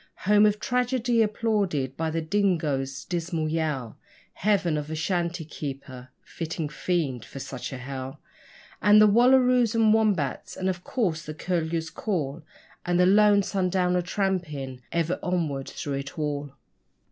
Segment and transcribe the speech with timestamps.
[0.25, 3.99] Home of tragedy applauded by the dingoes' dismal yell,
[4.33, 8.19] Heaven of the shanty keeper fitting fiend for such a hell
[8.81, 12.41] And the wallaroos and wombats, and, of course, the curlew's call
[12.83, 16.55] And the lone sundowner tramping ever onward through it all!